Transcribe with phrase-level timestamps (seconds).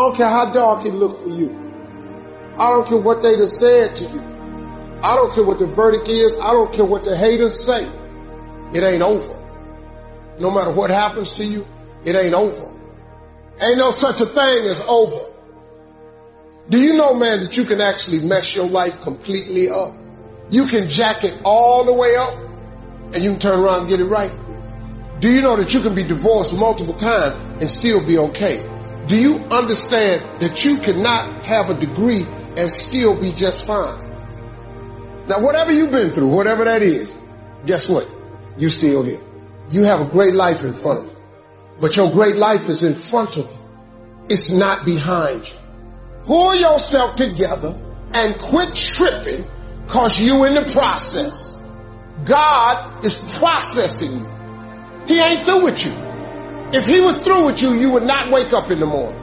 [0.00, 1.50] I don't care how dark it looks for you.
[2.56, 4.22] I don't care what they have said to you.
[5.02, 6.38] I don't care what the verdict is.
[6.38, 7.86] I don't care what the haters say.
[8.72, 9.36] It ain't over.
[10.38, 11.66] No matter what happens to you,
[12.02, 12.74] it ain't over.
[13.60, 15.34] Ain't no such a thing as over.
[16.70, 19.94] Do you know, man, that you can actually mess your life completely up?
[20.48, 22.38] You can jack it all the way up
[23.12, 24.32] and you can turn around and get it right.
[25.20, 28.69] Do you know that you can be divorced multiple times and still be okay?
[29.06, 32.24] Do you understand that you cannot have a degree
[32.56, 34.10] and still be just fine?
[35.26, 37.14] Now, whatever you've been through, whatever that is,
[37.66, 38.08] guess what?
[38.58, 39.22] You still here.
[39.70, 41.16] You have a great life in front of you.
[41.80, 43.58] But your great life is in front of you.
[44.28, 45.54] It's not behind you.
[46.24, 47.80] Pull yourself together
[48.14, 49.46] and quit tripping
[49.86, 51.56] cause you in the process.
[52.24, 55.04] God is processing you.
[55.06, 56.09] He ain't through with you.
[56.72, 59.20] If he was through with you, you would not wake up in the morning.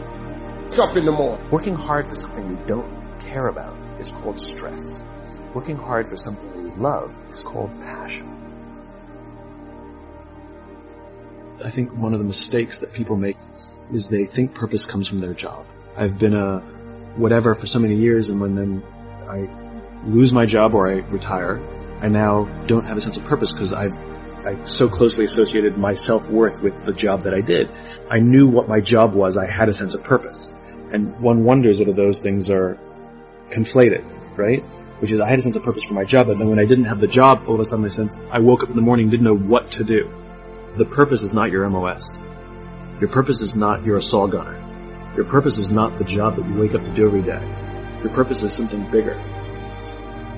[0.70, 1.50] Wake up in the morning.
[1.50, 5.02] Working hard for something you don't care about is called stress.
[5.54, 8.28] Working hard for something you love is called passion.
[11.64, 13.38] I think one of the mistakes that people make
[13.94, 15.66] is they think purpose comes from their job.
[15.96, 16.60] I've been a
[17.16, 18.84] whatever for so many years and when then
[19.26, 21.62] I lose my job or I retire,
[22.02, 23.96] I now don't have a sense of purpose because I've
[24.48, 27.68] I so closely associated my self-worth with the job that I did.
[28.10, 29.36] I knew what my job was.
[29.36, 30.54] I had a sense of purpose.
[30.94, 32.80] And one wonders if those things are
[33.50, 34.64] conflated, right?
[35.02, 36.66] Which is I had a sense of purpose for my job, and then when I
[36.66, 38.82] didn't have the job, all of a sudden I sense I woke up in the
[38.82, 40.10] morning didn't know what to do.
[40.78, 42.18] The purpose is not your MOS.
[43.02, 45.14] Your purpose is not you're a SAW gunner.
[45.18, 47.42] Your purpose is not the job that you wake up to do every day.
[48.02, 49.22] Your purpose is something bigger.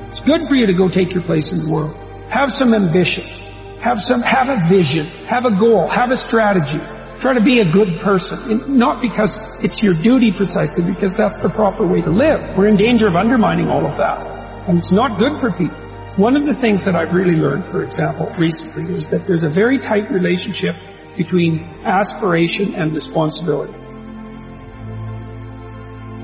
[0.10, 1.96] It's good for you to go take your place in the world.
[2.30, 3.39] Have some ambition.
[3.82, 5.08] Have some, have a vision.
[5.08, 5.88] Have a goal.
[5.90, 6.80] Have a strategy.
[7.20, 8.78] Try to be a good person.
[8.78, 12.58] Not because it's your duty precisely, because that's the proper way to live.
[12.58, 14.68] We're in danger of undermining all of that.
[14.68, 15.78] And it's not good for people.
[16.18, 19.50] One of the things that I've really learned, for example, recently is that there's a
[19.50, 20.76] very tight relationship
[21.16, 23.73] between aspiration and responsibility.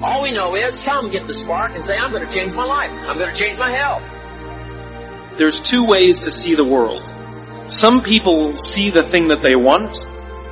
[0.01, 2.65] All we know is some get the spark and say, I'm going to change my
[2.65, 2.91] life.
[2.91, 4.03] I'm going to change my health.
[5.37, 7.03] There's two ways to see the world.
[7.69, 10.05] Some people see the thing that they want,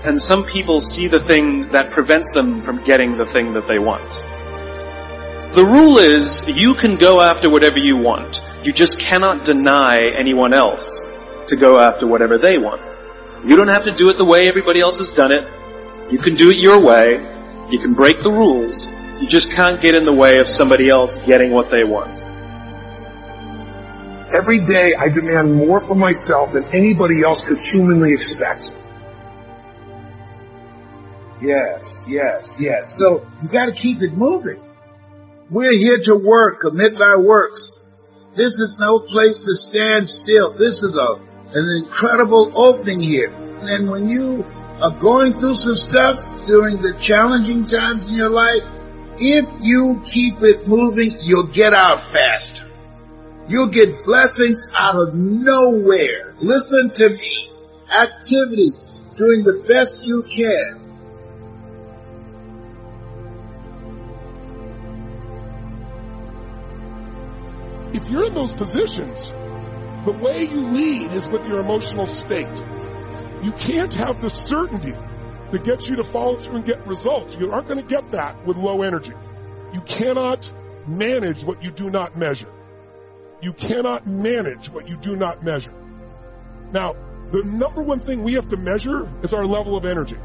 [0.03, 3.77] and some people see the thing that prevents them from getting the thing that they
[3.77, 4.03] want.
[5.53, 8.39] The rule is, you can go after whatever you want.
[8.63, 10.99] You just cannot deny anyone else
[11.49, 12.81] to go after whatever they want.
[13.45, 15.47] You don't have to do it the way everybody else has done it.
[16.11, 17.17] You can do it your way.
[17.69, 18.87] You can break the rules.
[19.21, 22.22] You just can't get in the way of somebody else getting what they want.
[24.33, 28.73] Every day I demand more from myself than anybody else could humanly expect.
[31.39, 32.97] Yes, yes, yes.
[32.97, 34.59] So you gotta keep it moving.
[35.49, 37.81] We're here to work, commit thy works.
[38.33, 40.51] This is no place to stand still.
[40.51, 41.13] This is a,
[41.53, 43.31] an incredible opening here.
[43.31, 44.43] And when you
[44.81, 46.17] are going through some stuff
[46.47, 48.63] during the challenging times in your life,
[49.19, 52.67] if you keep it moving, you'll get out faster.
[53.47, 56.35] You'll get blessings out of nowhere.
[56.39, 57.49] Listen to me.
[57.91, 58.69] Activity,
[59.17, 60.79] doing the best you can.
[67.93, 69.29] If you're in those positions,
[70.05, 72.65] the way you lead is with your emotional state.
[73.43, 74.95] You can't have the certainty
[75.51, 77.37] that gets you to follow through and get results.
[77.37, 79.13] You aren't going to get that with low energy.
[79.73, 80.51] You cannot
[80.87, 82.51] manage what you do not measure.
[83.43, 85.73] You cannot manage what you do not measure.
[86.71, 86.93] Now,
[87.29, 90.15] the number one thing we have to measure is our level of energy.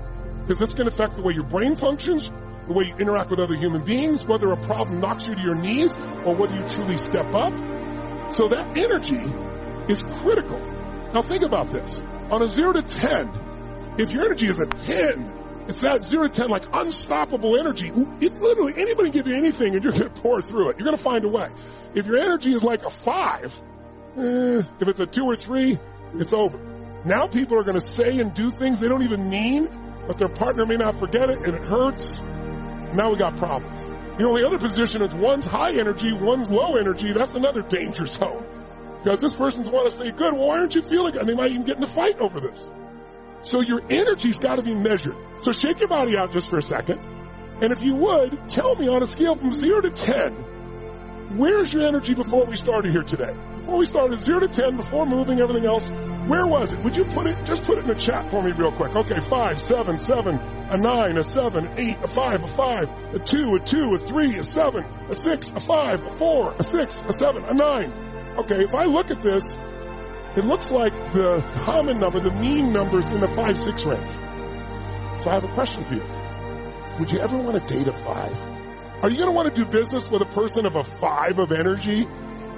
[0.43, 2.31] Because it's going to affect the way your brain functions,
[2.69, 5.57] the way you interact with other human beings, whether a problem knocks you to your
[5.57, 7.53] knees, or whether you truly step up.
[8.33, 9.25] So that energy
[9.93, 10.61] is critical.
[11.13, 12.01] Now think about this.
[12.31, 16.29] On a 0 to 10, if your energy is a 10, it's that 0 to
[16.31, 17.93] 10 like unstoppable energy.
[18.21, 20.87] If literally anybody can give you anything and you're going to pour through it, you're
[20.87, 21.49] going to find a way.
[21.95, 23.63] If your energy is like a 5,
[24.17, 25.79] eh, if it's a 2 or 3,
[26.15, 26.59] it's over.
[27.05, 29.69] Now people are going to say and do things they don't even mean,
[30.07, 32.15] but their partner may not forget it and it hurts.
[32.95, 33.79] Now we got problems.
[34.19, 37.13] The other position is one's high energy, one's low energy.
[37.13, 38.47] That's another danger zone.
[39.03, 40.35] Because this person's want to stay good.
[40.35, 41.21] Well, why aren't you feeling good?
[41.21, 42.69] And they might even get in a fight over this.
[43.43, 45.17] So your energy's got to be measured.
[45.41, 46.99] So shake your body out just for a second.
[47.61, 51.87] And if you would, tell me on a scale from 0 to 10, where's your
[51.87, 53.35] energy before we started here today?
[53.59, 56.83] Before we started 0 to 10, before moving everything else, where was it?
[56.85, 58.95] Would you put it, just put it in the chat for me real quick.
[58.95, 60.41] Okay, 5, 7, 7,
[60.71, 64.37] a nine, a seven, eight, a five, a five, a two, a two, a three,
[64.37, 67.91] a seven, a six, a five, a four, a six, a seven, a nine.
[68.39, 69.43] Okay, if I look at this,
[70.39, 74.13] it looks like the common number, the mean numbers in the five, six range.
[75.23, 76.03] So I have a question for you.
[77.01, 78.41] Would you ever want to date a five?
[79.03, 81.51] Are you going to want to do business with a person of a five of
[81.51, 82.07] energy?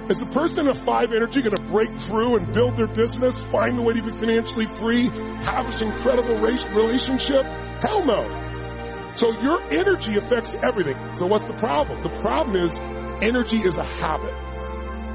[0.09, 3.77] Is the person of five energy going to break through and build their business, find
[3.79, 5.05] the way to be financially free,
[5.43, 7.43] have this incredible relationship?
[7.43, 9.11] Hell no.
[9.15, 11.15] So your energy affects everything.
[11.15, 12.03] So what's the problem?
[12.03, 12.77] The problem is
[13.23, 14.50] energy is a habit.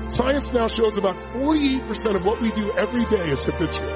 [0.08, 3.86] Science now shows about 48% of what we do every day is habitual.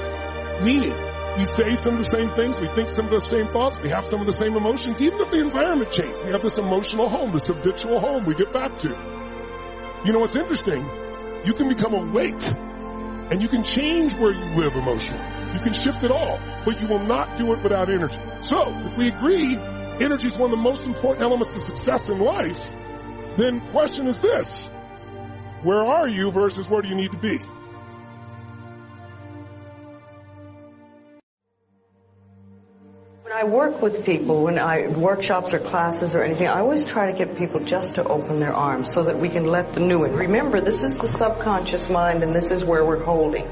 [0.63, 0.95] Meaning,
[1.39, 3.91] we say some of the same things, we think some of the same thoughts, we
[3.91, 6.21] have some of the same emotions, even if the environment changes.
[6.23, 8.89] We have this emotional home, this habitual home we get back to.
[10.05, 10.85] You know what's interesting?
[11.45, 12.43] You can become awake
[13.31, 15.25] and you can change where you live emotionally.
[15.55, 18.19] You can shift it all, but you will not do it without energy.
[18.41, 22.19] So, if we agree energy is one of the most important elements to success in
[22.19, 22.69] life,
[23.37, 24.71] then question is this.
[25.63, 27.39] Where are you versus where do you need to be?
[33.25, 37.13] When I work with people, when I workshops or classes or anything, I always try
[37.13, 40.05] to get people just to open their arms so that we can let the new
[40.05, 40.15] in.
[40.15, 43.47] Remember, this is the subconscious mind and this is where we're holding.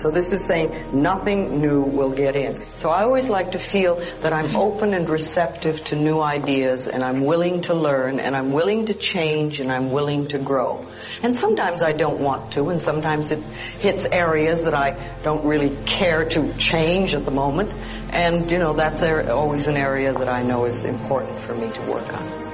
[0.00, 2.64] So this is saying nothing new will get in.
[2.76, 7.04] So I always like to feel that I'm open and receptive to new ideas and
[7.04, 10.90] I'm willing to learn and I'm willing to change and I'm willing to grow.
[11.22, 13.44] And sometimes I don't want to and sometimes it
[13.78, 17.70] hits areas that I don't really care to change at the moment.
[18.10, 21.82] And, you know, that's always an area that I know is important for me to
[21.90, 22.48] work on.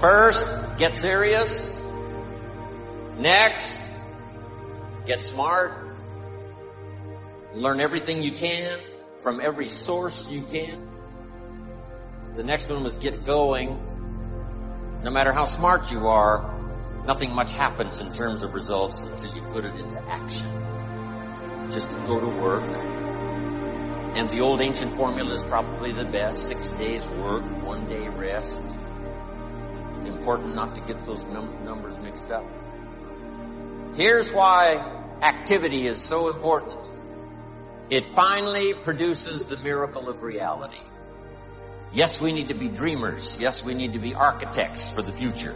[0.00, 1.68] First, get serious.
[3.18, 3.82] Next,
[5.06, 5.96] get smart.
[7.54, 8.80] Learn everything you can
[9.22, 10.88] from every source you can.
[12.34, 13.78] The next one was get going.
[15.02, 19.42] No matter how smart you are, nothing much happens in terms of results until you
[19.42, 20.62] put it into action
[21.72, 22.70] just go to work.
[24.14, 26.48] And the old ancient formula is probably the best.
[26.48, 28.62] Six days work, one day rest.
[30.04, 32.44] Important not to get those num- numbers mixed up.
[33.94, 34.76] Here's why
[35.20, 36.78] activity is so important.
[37.90, 40.80] It finally produces the miracle of reality.
[41.92, 43.38] Yes, we need to be dreamers.
[43.38, 45.54] Yes, we need to be architects for the future.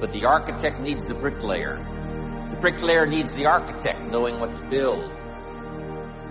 [0.00, 1.76] But the architect needs the bricklayer.
[2.50, 5.04] The bricklayer needs the architect knowing what to build.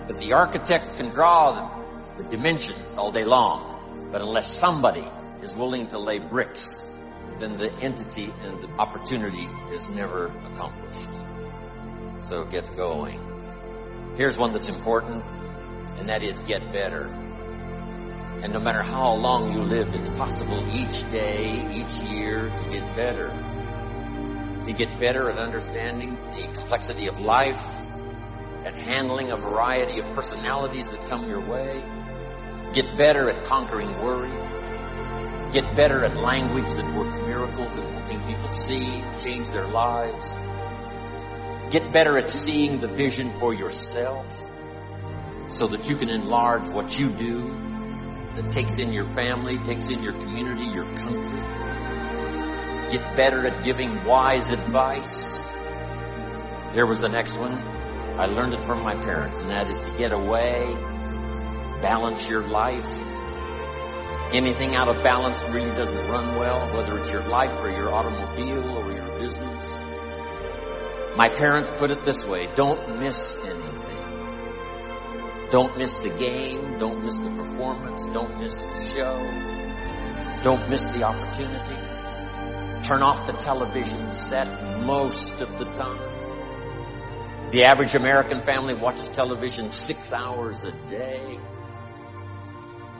[0.08, 1.52] But the architect can draw
[2.16, 4.08] the, the dimensions all day long.
[4.10, 5.06] But unless somebody
[5.40, 6.72] is willing to lay bricks,
[7.38, 11.27] then the entity and the opportunity is never accomplished.
[12.28, 13.18] So get going.
[14.18, 15.24] Here's one that's important,
[15.96, 17.06] and that is get better.
[18.42, 22.94] And no matter how long you live, it's possible each day, each year to get
[22.94, 23.28] better.
[24.66, 27.64] To get better at understanding the complexity of life,
[28.66, 31.82] at handling a variety of personalities that come your way.
[32.74, 34.36] Get better at conquering worry.
[35.50, 40.47] Get better at language that works miracles and helping people see, change their lives.
[41.70, 44.26] Get better at seeing the vision for yourself
[45.48, 47.40] so that you can enlarge what you do
[48.34, 51.40] that takes in your family, takes in your community, your country.
[52.90, 55.26] Get better at giving wise advice.
[56.72, 57.52] Here was the next one.
[57.52, 60.66] I learned it from my parents, and that is to get away,
[61.82, 62.86] balance your life.
[64.32, 68.78] Anything out of balance really doesn't run well, whether it's your life or your automobile
[68.78, 69.87] or your business.
[71.16, 73.98] My parents put it this way, don't miss anything.
[75.50, 81.02] Don't miss the game, don't miss the performance, don't miss the show, don't miss the
[81.02, 82.86] opportunity.
[82.86, 87.50] Turn off the television set most of the time.
[87.50, 91.38] The average American family watches television six hours a day.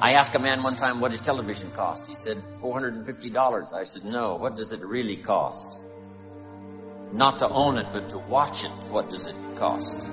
[0.00, 2.07] I asked a man one time what his television cost.
[2.07, 3.75] He said $450.
[3.75, 5.79] I said, no, what does it really cost?
[7.12, 10.09] Not to own it, but to watch it, what does it cost?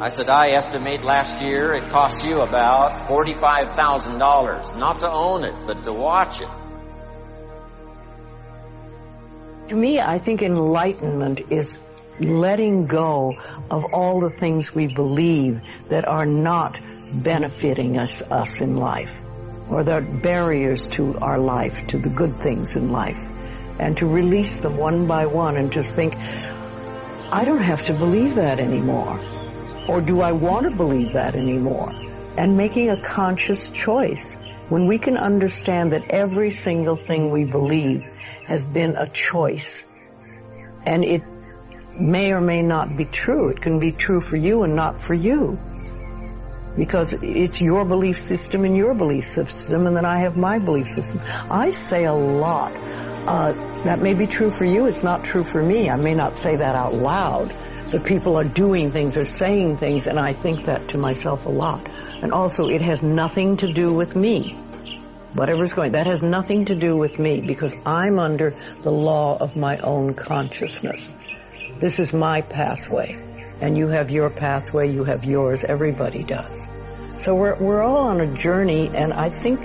[0.00, 4.78] I said, I estimate last year it cost you about $45,000.
[4.78, 6.48] Not to own it, but to watch it.
[9.70, 11.66] To me, I think enlightenment is
[12.20, 13.34] letting go
[13.70, 16.78] of all the things we believe that are not
[17.24, 19.10] benefiting us, us in life,
[19.68, 23.18] or that are barriers to our life, to the good things in life,
[23.78, 28.34] and to release them one by one and just think, I don't have to believe
[28.36, 29.18] that anymore.
[29.88, 31.92] Or do I want to believe that anymore?
[32.38, 34.24] and making a conscious choice.
[34.68, 38.02] When we can understand that every single thing we believe
[38.46, 39.68] has been a choice,
[40.86, 41.22] and it
[41.98, 43.48] may or may not be true.
[43.48, 45.58] It can be true for you and not for you.
[46.76, 50.86] Because it's your belief system and your belief system, and then I have my belief
[50.94, 51.18] system.
[51.24, 52.72] I say a lot.
[53.26, 53.52] Uh,
[53.84, 55.88] that may be true for you, it's not true for me.
[55.88, 57.54] I may not say that out loud,
[57.92, 61.48] but people are doing things or saying things, and I think that to myself a
[61.48, 61.88] lot.
[62.22, 64.58] And also, it has nothing to do with me.
[65.34, 68.50] Whatever's going, that has nothing to do with me because I'm under
[68.82, 71.00] the law of my own consciousness.
[71.80, 73.12] This is my pathway.
[73.60, 76.58] And you have your pathway, you have yours, everybody does.
[77.24, 79.60] So we're, we're all on a journey, and I think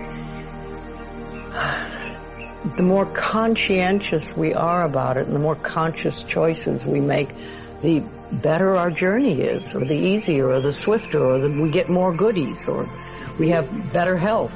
[2.76, 7.30] the more conscientious we are about it, and the more conscious choices we make,
[7.82, 8.04] the
[8.42, 12.16] better our journey is, or the easier, or the swifter, or the, we get more
[12.16, 12.88] goodies, or
[13.40, 14.52] we have better health.